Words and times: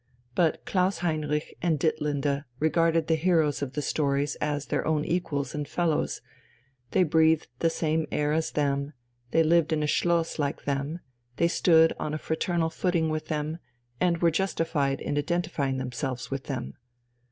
But 0.33 0.65
Klaus 0.65 0.97
Heinrich 1.05 1.55
and 1.61 1.79
Ditlinde 1.79 2.45
regarded 2.57 3.05
the 3.05 3.13
heroes 3.13 3.61
of 3.61 3.73
the 3.73 3.83
stories 3.83 4.33
as 4.37 4.65
their 4.65 4.83
own 4.83 5.05
equals 5.05 5.53
and 5.53 5.67
fellows, 5.67 6.21
they 6.89 7.03
breathed 7.03 7.49
the 7.59 7.69
same 7.69 8.07
air 8.11 8.33
as 8.33 8.53
them, 8.53 8.93
they 9.29 9.43
lived 9.43 9.71
in 9.71 9.83
a 9.83 9.85
schloss 9.85 10.39
like 10.39 10.63
them, 10.65 11.01
they 11.35 11.47
stood 11.47 11.93
on 11.99 12.15
a 12.15 12.17
fraternal 12.17 12.71
footing 12.71 13.09
with 13.09 13.27
them, 13.27 13.59
and 13.99 14.23
were 14.23 14.31
justified 14.31 15.01
in 15.01 15.19
identifying 15.19 15.77
themselves 15.77 16.31
with 16.31 16.45
them. 16.45 16.73